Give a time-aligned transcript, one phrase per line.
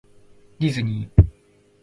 [0.57, 1.23] ディズニー